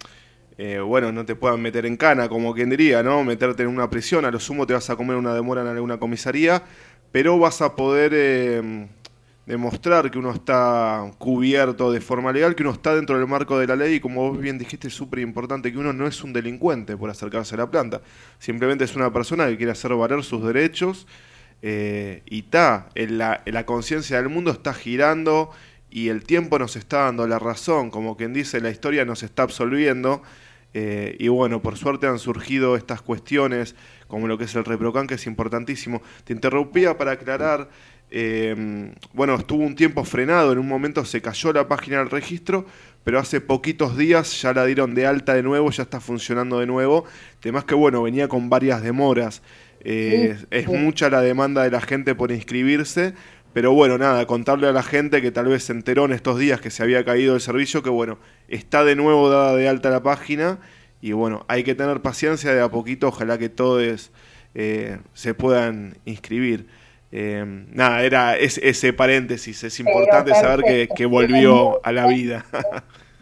[0.58, 3.24] bueno, no te puedan meter en cana, como quien diría, ¿no?
[3.24, 5.98] Meterte en una prisión, a lo sumo te vas a comer una demora en alguna
[5.98, 6.64] comisaría,
[7.12, 8.14] pero vas a poder
[9.46, 13.68] demostrar que uno está cubierto de forma legal, que uno está dentro del marco de
[13.68, 16.34] la ley y como vos bien dijiste es súper importante que uno no es un
[16.34, 18.02] delincuente por acercarse a la planta,
[18.40, 21.06] simplemente es una persona que quiere hacer valer sus derechos
[21.62, 25.52] eh, y está, la conciencia del mundo está girando
[25.92, 29.44] y el tiempo nos está dando la razón, como quien dice la historia nos está
[29.44, 30.24] absolviendo
[30.78, 33.76] eh, y bueno, por suerte han surgido estas cuestiones
[34.10, 36.02] como lo que es el reprocan que es importantísimo.
[36.26, 37.70] Te interrumpía para aclarar
[38.12, 42.66] eh, bueno, estuvo un tiempo frenado, en un momento se cayó la página del registro,
[43.06, 46.66] pero hace poquitos días ya la dieron de alta de nuevo, ya está funcionando de
[46.66, 47.06] nuevo.
[47.42, 49.42] Además que bueno, venía con varias demoras.
[49.80, 53.14] Eh, es mucha la demanda de la gente por inscribirse,
[53.56, 56.60] pero bueno, nada, contarle a la gente que tal vez se enteró en estos días
[56.60, 58.18] que se había caído el servicio, que bueno,
[58.50, 60.60] está de nuevo dada de alta la página
[61.00, 64.12] y bueno, hay que tener paciencia de a poquito, ojalá que todos
[64.56, 66.68] eh, se puedan inscribir.
[67.14, 72.46] Eh, nada, era ese paréntesis, es importante saber que, volvió a la vida.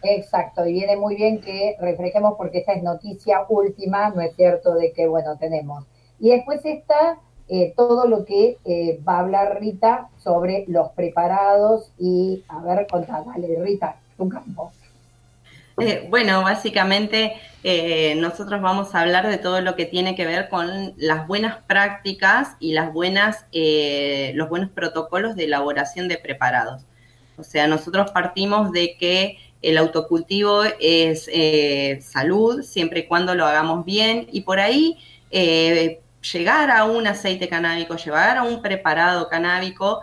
[0.01, 4.73] Exacto, y viene muy bien que reflejemos porque esta es noticia última, ¿no es cierto?,
[4.73, 5.85] de que, bueno, tenemos.
[6.19, 7.19] Y después está
[7.49, 12.87] eh, todo lo que eh, va a hablar Rita sobre los preparados y, a ver,
[12.89, 14.71] contá, Rita, tu campo.
[15.79, 17.33] Eh, bueno, básicamente
[18.17, 22.55] nosotros vamos a hablar de todo lo que tiene que ver con las buenas prácticas
[22.59, 26.83] y las buenas, eh, los buenos protocolos de elaboración de preparados.
[27.37, 31.29] O sea, nosotros partimos de que el autocultivo es
[32.05, 34.97] salud siempre y cuando lo hagamos bien y por ahí
[36.31, 40.01] llegar a un aceite canábico, llegar a un preparado canábico,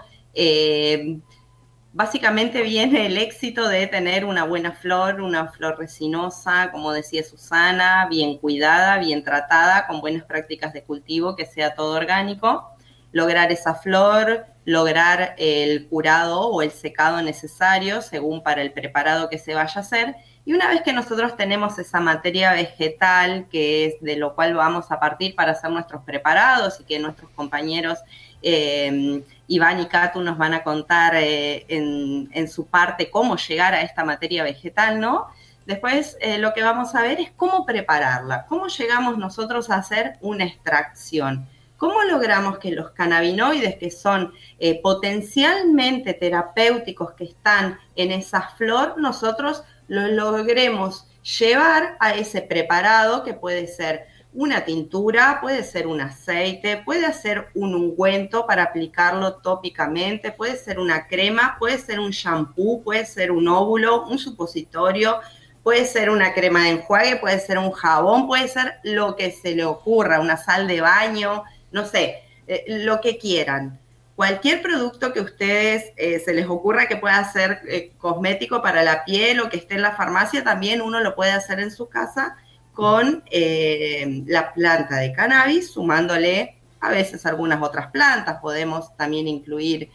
[1.92, 8.06] básicamente viene el éxito de tener una buena flor, una flor resinosa, como decía Susana,
[8.08, 12.70] bien cuidada, bien tratada, con buenas prácticas de cultivo, que sea todo orgánico.
[13.12, 19.38] lograr esa flor, lograr el curado o el secado necesario según para el preparado que
[19.38, 20.14] se vaya a hacer.
[20.50, 24.90] Y una vez que nosotros tenemos esa materia vegetal, que es de lo cual vamos
[24.90, 28.00] a partir para hacer nuestros preparados y que nuestros compañeros
[28.42, 33.82] eh, Iván y Katu nos van a contar eh, en, su parte cómo llegar a
[33.82, 35.28] esta materia vegetal, ¿no?
[35.66, 40.14] Después eh, lo que vamos a ver es cómo prepararla, cómo llegamos nosotros a hacer
[40.20, 41.48] una extracción.
[41.76, 44.34] ¿Cómo logramos que los cannabinoides que son
[44.82, 53.34] potencialmente terapéuticos que están en esa flor, nosotros lo logremos llevar a ese preparado que
[53.34, 60.30] puede ser una tintura, puede ser un aceite, puede ser un ungüento para aplicarlo tópicamente,
[60.30, 65.18] puede ser una crema, puede ser un shampoo, puede ser un óvulo, un supositorio,
[65.64, 69.56] puede ser una crema de enjuague, puede ser un jabón, puede ser lo que se
[69.56, 73.80] le ocurra, una sal de baño, no sé, eh, lo que quieran.
[74.20, 79.02] Cualquier producto que ustedes eh, se les ocurra que pueda ser eh, cosmético para la
[79.06, 82.36] piel o que esté en la farmacia, también uno lo puede hacer en su casa
[82.74, 88.40] con la planta de cannabis, sumándole a veces algunas otras plantas.
[88.42, 89.88] Podemos también incluir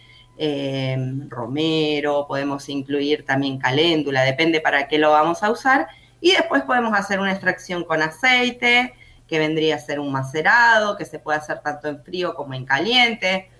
[1.30, 5.88] romero, podemos incluir también caléndula, depende para qué lo vamos a usar.
[6.20, 8.96] Y después podemos hacer una extracción con aceite,
[9.28, 12.66] que vendría a ser un macerado, que se puede hacer tanto en frío como en
[12.66, 13.52] caliente.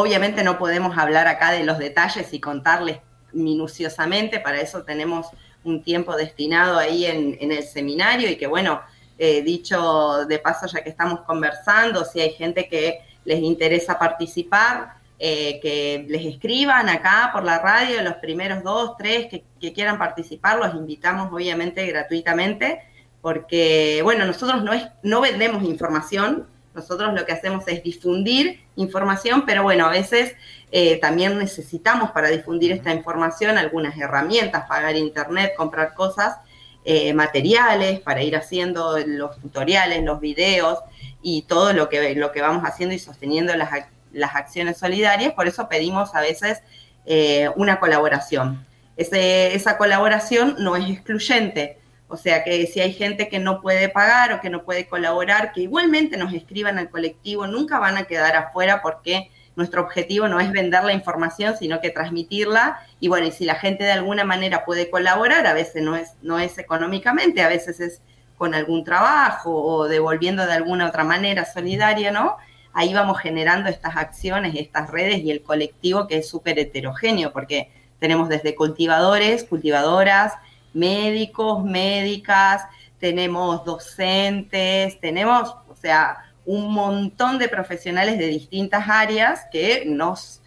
[0.00, 2.98] Obviamente no podemos hablar acá de los detalles y contarles
[3.32, 5.26] minuciosamente, para eso tenemos
[5.64, 8.80] un tiempo destinado ahí en, el seminario y que bueno,
[9.18, 14.92] eh, dicho de paso ya que estamos conversando, si hay gente que les interesa participar,
[15.18, 19.98] eh, que les escriban acá por la radio, los primeros dos, tres que, que quieran
[19.98, 22.82] participar, los invitamos obviamente gratuitamente
[23.20, 26.46] porque, bueno, nosotros no, es, no vendemos información,
[26.78, 30.34] nosotros lo que hacemos es difundir información, pero bueno, a veces
[30.70, 36.36] eh, también necesitamos para difundir esta información algunas herramientas, pagar internet, comprar cosas,
[36.84, 40.78] eh, materiales para ir haciendo los tutoriales, los videos
[41.20, 43.70] y todo lo que, lo que vamos haciendo y sosteniendo las,
[44.12, 45.32] las acciones solidarias.
[45.32, 46.62] Por eso pedimos a veces
[47.06, 48.64] eh, una colaboración.
[48.96, 54.32] esa colaboración no es excluyente o sea que si hay gente que no puede pagar
[54.32, 58.34] o que no puede colaborar, que igualmente nos escriban al colectivo, nunca van a quedar
[58.34, 62.80] afuera porque nuestro objetivo no es vender la información, sino que transmitirla.
[63.00, 66.12] Y bueno, y si la gente de alguna manera puede colaborar, a veces no es,
[66.22, 68.00] no es económicamente, a veces es
[68.38, 72.36] con algún trabajo o devolviendo de alguna otra manera solidaria, ¿no?
[72.72, 77.70] Ahí vamos generando estas acciones, estas redes y el colectivo que es súper heterogéneo, porque
[77.98, 80.34] tenemos desde cultivadores, cultivadoras,
[80.72, 82.62] médicos, médicas,
[82.98, 90.40] tenemos docentes, tenemos, o sea, un montón de profesionales de distintas áreas que nos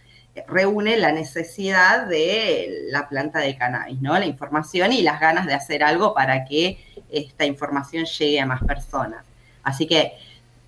[0.48, 4.18] reúne la necesidad de la planta de cannabis, ¿no?
[4.18, 8.64] La información y las ganas de hacer algo para que esta información llegue a más
[8.64, 9.26] personas.
[9.64, 10.14] Así que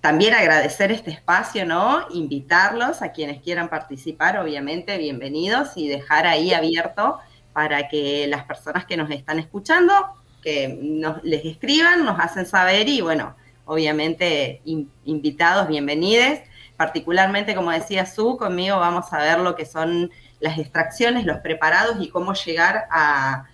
[0.00, 2.06] también agradecer este espacio, ¿no?
[2.10, 7.18] Invitarlos a quienes quieran participar, obviamente, bienvenidos y dejar ahí abierto
[7.54, 9.94] para que las personas que nos están escuchando,
[10.42, 14.60] que nos, les escriban, nos hacen saber y bueno, obviamente
[15.06, 16.40] invitados, bienvenidos.
[16.76, 21.96] Particularmente, como decía Su, conmigo vamos a ver lo que son las extracciones, los preparados
[22.00, 23.46] y cómo llegar a,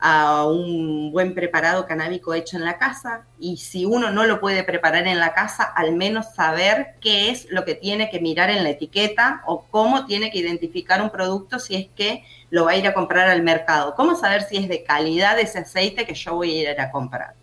[0.00, 4.62] a un buen preparado canábico hecho en la casa y si uno no lo puede
[4.62, 8.62] preparar en la casa, al menos saber qué es lo que tiene que mirar en
[8.62, 12.76] la etiqueta o cómo tiene que identificar un producto si es que lo va a
[12.76, 13.94] ir a comprar al mercado.
[13.96, 17.34] ¿Cómo saber si es de calidad ese aceite que yo voy a ir a comprar?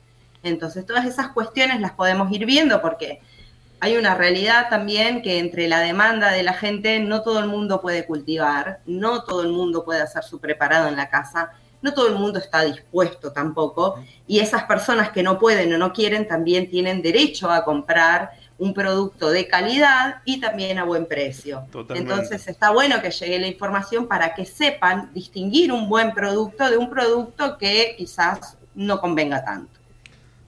[0.42, 3.20] Entonces, todas esas cuestiones las podemos ir viendo porque
[3.82, 7.82] hay una realidad también que entre la demanda de la gente no todo el mundo
[7.82, 11.52] puede cultivar, no todo el mundo puede hacer su preparado en la casa
[11.86, 15.94] no todo el mundo está dispuesto tampoco, y esas personas que no pueden o no
[15.94, 21.68] quieren también tienen derecho a comprar un producto de calidad y también a buen precio.
[21.90, 26.78] Entonces está bueno que llegue la información para que sepan distinguir un buen producto de
[26.78, 29.80] un producto que quizás no convenga tanto.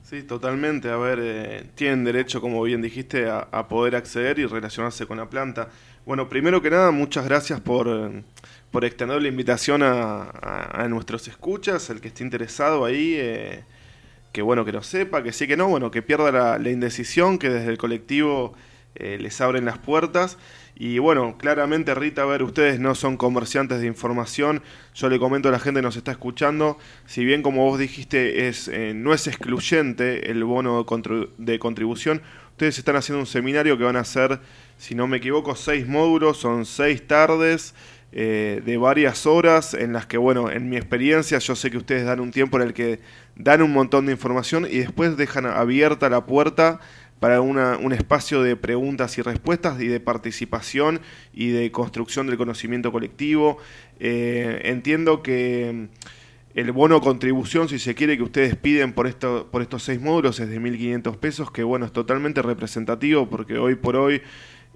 [0.04, 0.90] Sí, totalmente.
[0.90, 5.30] A ver, eh, tienen derecho, como bien dijiste, a, poder acceder y relacionarse con la
[5.30, 5.68] planta.
[6.06, 8.24] Bueno, primero que nada, muchas gracias por, eh,
[8.72, 13.64] por extender la invitación a, nuestros escuchas, el que esté interesado ahí, eh,
[14.32, 17.50] que bueno, que lo sepa, que sí que no, bueno, que pierda la, indecisión, que
[17.50, 18.54] desde el colectivo
[18.96, 20.38] eh, les abren las puertas.
[20.76, 24.62] Y bueno, claramente Rita, a ver, ustedes no son comerciantes de información,
[24.94, 28.48] yo le comento a la gente que nos está escuchando, si bien como vos dijiste
[28.48, 30.86] es, eh, no es excluyente el bono
[31.40, 34.40] de contribución, ustedes están haciendo un seminario que van a ser,
[34.78, 37.74] si no me equivoco, seis módulos, son seis tardes.
[38.14, 42.06] Eh, de varias horas en las que, bueno, en mi experiencia yo sé que ustedes
[42.06, 43.00] dan un tiempo en el que
[43.36, 46.80] dan un montón de información y después dejan abierta la puerta
[47.20, 51.02] para un espacio de preguntas y respuestas y de participación
[51.34, 53.58] y de construcción del conocimiento colectivo.
[54.00, 55.88] Eh, entiendo que
[56.54, 60.40] el bono contribución, si se quiere, que ustedes piden por, esto, por estos seis módulos
[60.40, 64.22] es de 1.500 pesos, que bueno, es totalmente representativo porque hoy por hoy,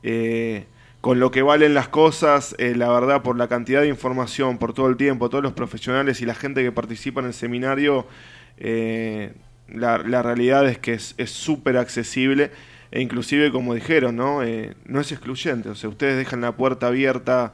[0.01, 0.65] eh,
[1.01, 4.73] con lo que valen las cosas, eh, la verdad, por la cantidad de información, por
[4.73, 8.07] todo el tiempo, todos los profesionales y la gente que participa en el seminario,
[9.67, 12.51] la, realidad es que es súper accesible
[12.91, 14.43] e inclusive como dijeron, ¿no?
[14.43, 17.53] Eh, no es excluyente, o sea, ustedes dejan la puerta abierta,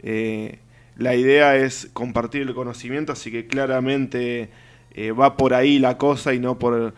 [0.00, 0.60] eh,
[0.96, 4.48] la idea es compartir el conocimiento, así que claramente
[4.94, 6.94] eh, va por ahí la cosa y no por,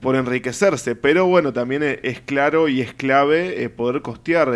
[0.00, 4.50] por enriquecerse, pero bueno, también es, claro y es clave poder costear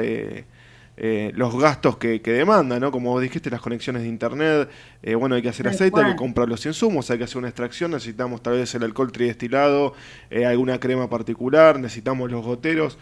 [0.98, 2.90] eh, los gastos que, que demandan, ¿no?
[2.90, 4.70] Como vos dijiste, las conexiones de internet,
[5.02, 7.48] eh, bueno, hay que hacer aceite, hay que comprar los insumos, hay que hacer una
[7.48, 9.92] extracción, necesitamos tal vez el alcohol tridestilado,
[10.30, 12.98] eh, alguna crema particular, necesitamos los goteros.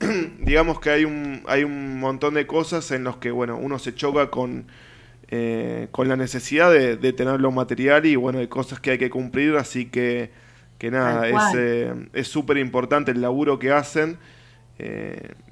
[0.40, 3.94] Digamos que hay un, hay un montón de cosas en los que, bueno, uno se
[3.94, 4.66] choca con,
[5.92, 9.08] con la necesidad de, de tener lo material y, bueno, hay cosas que hay que
[9.08, 10.30] cumplir, así que,
[10.80, 11.28] que nada,
[12.14, 14.18] es súper importante el laburo que hacen.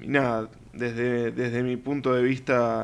[0.01, 2.83] y nada, desde, desde mi punto de vista,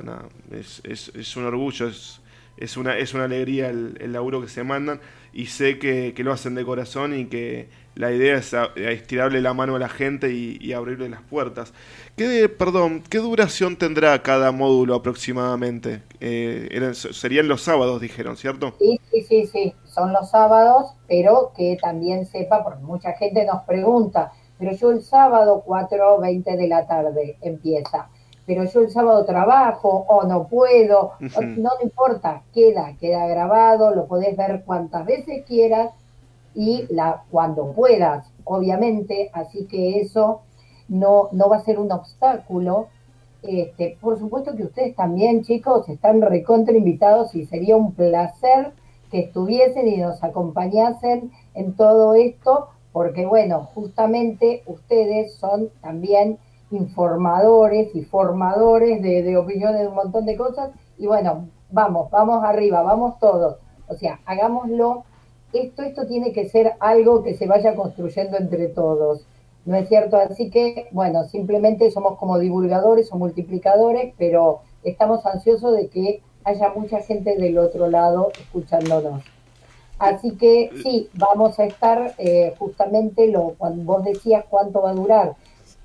[0.51, 2.21] es, es, un orgullo, es,
[2.57, 5.01] es, una, es una alegría el, el laburo que se mandan
[5.33, 9.75] y sé que, lo hacen de corazón y que la idea es estirarle la mano
[9.75, 11.73] a la gente y, abrirle las puertas.
[12.17, 16.01] ¿Qué, perdón, ¿qué duración tendrá cada módulo aproximadamente?
[16.19, 18.73] Eh, serían los sábados, dijeron, ¿cierto?
[18.79, 23.63] Sí, sí, sí, sí, son los sábados, pero que también sepa, porque mucha gente nos
[23.63, 28.09] pregunta, pero yo el sábado 4.20 de la tarde empieza,
[28.45, 34.05] pero yo el sábado trabajo o no puedo, no, no importa, queda, queda grabado, lo
[34.05, 35.91] podés ver cuantas veces quieras
[36.55, 40.41] y la, cuando puedas, obviamente, así que eso
[40.87, 42.87] no, no va a ser un obstáculo.
[43.43, 48.71] Este, por supuesto que ustedes también, chicos, están recontra invitados y sería un placer
[49.11, 56.39] que estuviesen y nos acompañasen en todo esto, porque bueno, justamente ustedes son también
[56.71, 62.81] informadores y formadores de, opiniones de un montón de cosas, y bueno, vamos, vamos arriba,
[62.81, 63.57] vamos todos.
[63.87, 65.03] O sea, hagámoslo.
[65.55, 69.25] Esto, esto tiene que ser algo que se vaya construyendo entre todos.
[69.65, 70.17] ¿No es cierto?
[70.17, 76.69] Así que, bueno, simplemente somos como divulgadores o multiplicadores, pero estamos ansiosos de que haya
[76.75, 79.23] mucha gente del otro lado escuchándonos.
[79.97, 84.95] Así que sí, vamos a estar eh, justamente lo cuando vos decías cuánto va a
[84.95, 85.35] durar.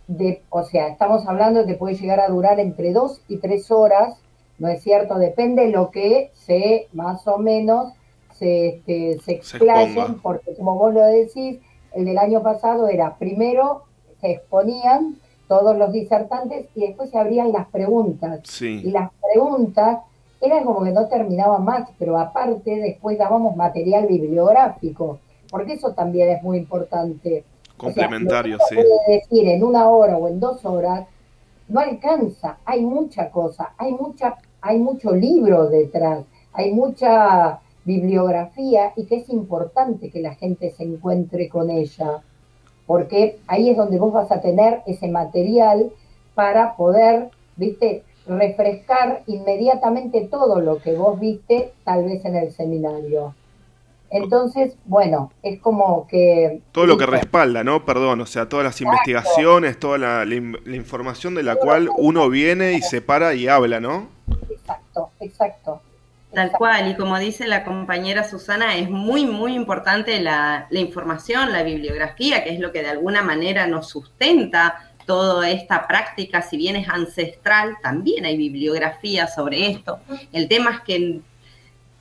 [0.09, 3.71] De, o sea, estamos hablando de que puede llegar a durar entre dos y tres
[3.71, 4.19] horas,
[4.59, 5.19] ¿no es cierto?
[5.19, 7.93] Depende de lo que se, más o menos,
[8.41, 11.61] se, este, se explayen, porque como vos lo decís,
[11.93, 13.83] el del año pasado era primero
[14.21, 15.17] se exponían
[15.47, 18.41] todos los disertantes y después se abrían las preguntas.
[18.61, 19.99] Y las preguntas
[20.41, 25.19] era como que no terminaba más, pero aparte después dábamos material bibliográfico,
[25.51, 27.45] porque eso también es muy importante.
[27.77, 28.75] Complementario, sí.
[28.75, 31.07] Puede decir en una hora o en dos horas,
[31.69, 39.07] no alcanza, hay mucha cosa, hay mucha, hay mucho libro detrás, hay mucha bibliografía y
[39.07, 42.23] que es importante que la gente se encuentre con ella,
[42.87, 45.91] porque ahí es donde vos vas a tener ese material
[46.35, 53.35] para poder, viste, refrescar inmediatamente todo lo que vos viste tal vez en el seminario.
[54.11, 56.61] Entonces, bueno, es como que...
[56.73, 57.85] Todo lo que respalda, ¿no?
[57.85, 62.83] Perdón, o sea, todas las investigaciones, toda la, información de la cual uno viene y
[62.83, 64.09] se para y habla, ¿no?
[64.51, 65.81] Exacto, exacto.
[66.33, 71.65] Tal cual, y como dice la compañera Susana, es muy, muy importante la, información, la
[71.65, 76.77] bibliografía, que es lo que de alguna manera nos sustenta toda esta práctica, si bien
[76.77, 79.99] es ancestral, también hay bibliografía sobre esto.
[80.33, 81.21] El tema es que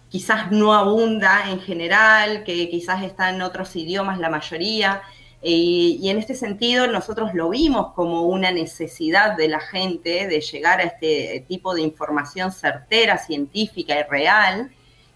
[0.10, 5.02] quizás no abunda en general, que quizás está en otros idiomas la mayoría,
[5.42, 10.80] y, en este sentido nosotros lo vimos como una necesidad de la gente de llegar
[10.80, 14.72] a este tipo de información certera, científica y real,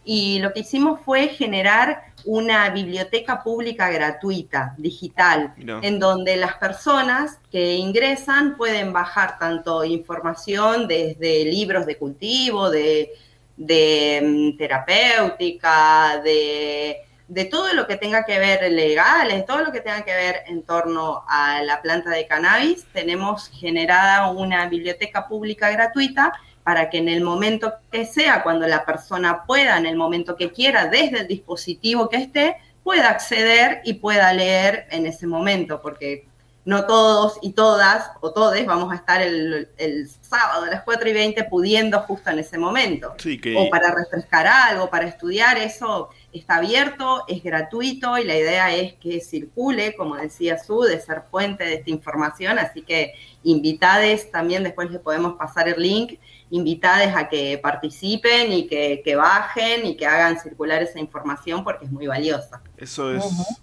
[0.05, 7.39] y lo que hicimos fue generar una biblioteca pública gratuita, digital, en donde las personas
[7.51, 13.11] que ingresan pueden bajar tanto información desde libros de cultivo, de,
[13.57, 16.97] mm, terapéutica, de
[17.27, 20.63] de todo lo que tenga que ver legales, todo lo que tenga que ver en
[20.63, 22.85] torno a la planta de cannabis.
[22.93, 28.85] Tenemos generada una biblioteca pública gratuita para que en el momento que sea, cuando la
[28.85, 33.95] persona pueda, en el momento que quiera, desde el dispositivo que esté, pueda acceder y
[33.95, 36.25] pueda leer en ese momento, porque
[36.65, 39.67] no todos y todas o todes vamos a estar el,
[40.21, 43.13] sábado a las 4 y 20 pudiendo justo en ese momento.
[43.57, 48.93] O para refrescar algo, para estudiar, eso está abierto, es gratuito y la idea es
[48.93, 54.63] que circule, como decía Su, de ser fuente de esta información, así que invitades, también
[54.63, 56.19] después les podemos pasar el link,
[56.53, 61.91] invitades a que participen y que, bajen y que hagan circular esa información porque es
[61.91, 62.61] muy valiosa.
[62.77, 63.11] Eso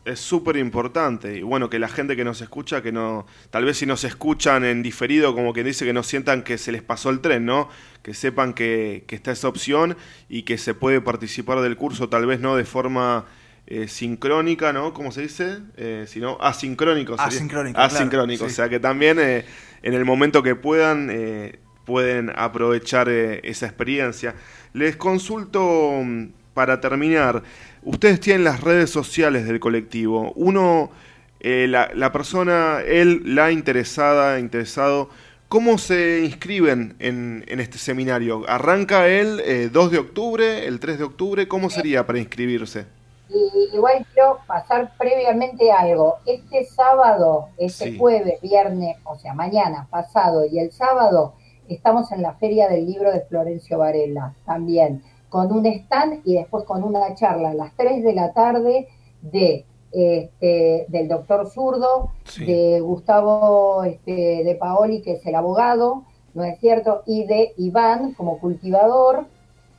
[0.04, 1.38] es súper importante.
[1.38, 4.64] Y bueno, que la gente que nos escucha, que no, tal vez si nos escuchan
[4.64, 7.68] en diferido, como que dice que no sientan que se les pasó el tren, ¿no?
[8.02, 9.96] Que sepan que, que está esa opción
[10.28, 13.26] y que se puede participar del curso, tal vez no de forma
[13.68, 14.92] eh, sincrónica, ¿no?
[14.92, 15.58] ¿Cómo se dice?
[15.76, 17.14] Eh, sino asincrónico.
[17.16, 17.78] Asincrónico.
[17.78, 18.46] Asincrónico.
[18.46, 19.44] O sea que también eh,
[19.84, 21.60] en el momento que puedan eh,
[21.90, 24.36] pueden aprovechar esa experiencia.
[24.72, 27.42] Les consulto mm, para terminar.
[27.82, 30.32] Ustedes tienen las redes sociales del colectivo.
[30.36, 30.90] Uno,
[31.42, 35.08] la, persona, él, la interesada, interesado,
[35.48, 38.44] ¿cómo se inscriben en, este seminario?
[38.48, 41.48] ¿Arranca él 2 de octubre, el 3 de octubre?
[41.48, 42.86] ¿Cómo sería para inscribirse?
[43.32, 46.18] Y igual quiero pasar previamente algo.
[46.26, 51.34] Este sábado, este jueves, viernes, o sea, mañana, pasado y el sábado,
[51.74, 56.64] estamos en la Feria del Libro de Florencio Varela también, con un stand y después
[56.64, 58.88] con una charla a las 3 de la tarde
[59.22, 66.04] de este, del doctor Zurdo, de Gustavo este, de Paoli, que es el abogado,
[66.34, 67.02] ¿no es cierto?
[67.06, 69.26] Y de Iván como cultivador.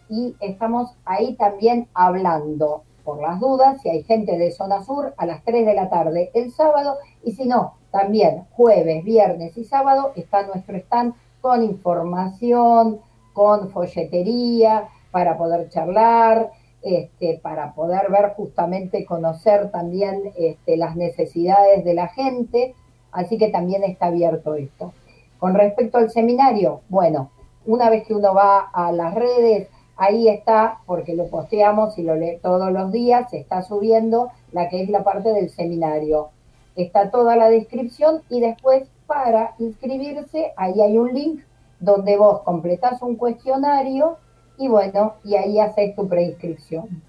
[0.09, 5.25] Y estamos ahí también hablando por las dudas, si hay gente de zona sur, a
[5.25, 10.11] las 3 de la tarde el sábado, y si no, también jueves, viernes y sábado
[10.15, 13.01] está nuestro stand con información,
[13.33, 21.83] con folletería, para poder charlar, este, para poder ver justamente, conocer también este, las necesidades
[21.83, 22.73] de la gente,
[23.11, 24.93] así que también está abierto esto.
[25.37, 27.31] Con respecto al seminario, bueno,
[27.65, 29.67] una vez que uno va a las redes,
[29.97, 34.69] ahí está, porque lo posteamos y lo lee todos los días, se está subiendo la
[34.69, 36.29] que es la parte del seminario.
[36.75, 41.41] Está toda la descripción y después para inscribirse, ahí hay un link
[41.81, 44.17] donde vos completás un cuestionario
[44.57, 47.01] y bueno, y ahí haces tu preinscripción.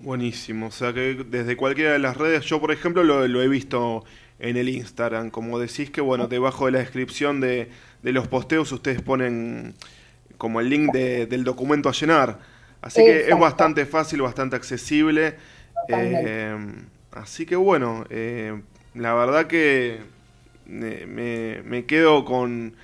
[0.00, 4.04] Buenísimo, o sea que desde cualquiera de las redes, yo por ejemplo lo, he visto
[4.38, 7.70] en el Instagram, como decís que bueno, debajo de la descripción de,
[8.02, 9.74] de los posteos ustedes ponen
[10.36, 12.40] como el link del documento a llenar.
[12.82, 15.36] Así que es bastante fácil, bastante accesible.
[15.88, 16.56] Eh,
[17.12, 18.60] así que bueno, eh,
[18.94, 20.19] la verdad que
[20.70, 22.74] me, quedo con,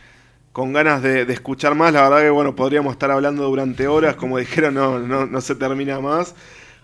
[0.53, 1.93] con ganas de, escuchar más.
[1.93, 5.55] La verdad que bueno, podríamos estar hablando durante horas, como dijeron, no, no, no se
[5.55, 6.35] termina más.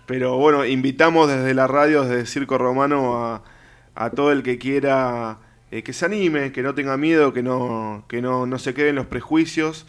[0.06, 3.42] Pero bueno, invitamos desde la radio, desde Circo Romano, a,
[3.94, 5.38] a todo el que quiera
[5.70, 8.94] eh, que se anime, que no tenga miedo, que no, que no, no se queden
[8.94, 9.86] los prejuicios.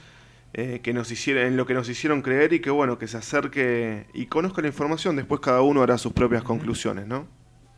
[0.55, 3.17] Eh, que nos hicieron, en lo que nos hicieron creer y que bueno, que se
[3.17, 7.25] acerque y conozca la información, después cada uno hará sus propias conclusiones, ¿no?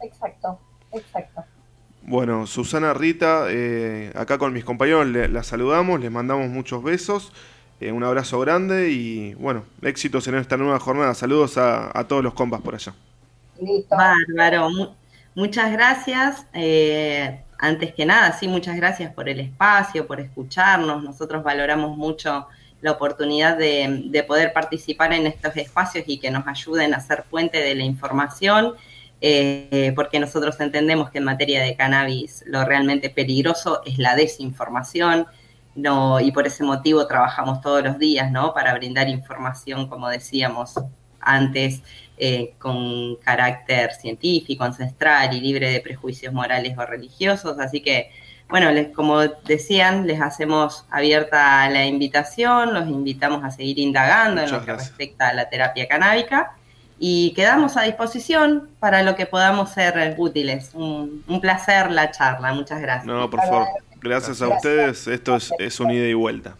[0.01, 0.59] Exacto,
[0.91, 1.45] exacto.
[2.07, 7.33] Bueno, Susana Rita, eh, acá con mis compañeros la saludamos, les mandamos muchos besos,
[7.79, 11.15] eh, un abrazo grande y bueno, éxitos en esta nueva jornada.
[11.15, 12.93] Saludos a, todos los compas por allá.
[13.59, 13.95] Listo.
[13.95, 14.69] Bárbaro,
[15.33, 16.45] muchas gracias.
[17.57, 21.03] antes que nada, sí, muchas gracias por el espacio, por escucharnos.
[21.03, 22.47] Nosotros valoramos mucho
[22.85, 27.57] la oportunidad de, poder participar en estos espacios y que nos ayuden a ser fuente
[27.59, 28.75] de la información,
[29.21, 35.27] eh, porque nosotros entendemos que en materia de cannabis lo realmente peligroso es la desinformación,
[35.75, 38.53] no, y por ese motivo trabajamos todos los días, ¿no?
[38.53, 40.75] Para brindar información, como decíamos
[41.19, 41.81] antes,
[42.17, 47.59] eh, con carácter científico, ancestral y libre de prejuicios morales o religiosos.
[47.59, 48.11] Así que
[48.47, 54.51] bueno, les, como decían, les hacemos abierta la invitación, los invitamos a seguir indagando en
[54.51, 56.55] lo que respecta a la terapia canábica
[56.99, 60.71] y quedamos a disposición para lo que podamos ser útiles.
[60.73, 63.05] Un, placer la charla, muchas gracias.
[63.05, 63.67] No, por favor,
[64.01, 66.55] gracias, a ustedes, esto es, es un ida y vuelta.